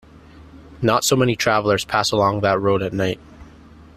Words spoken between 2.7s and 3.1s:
at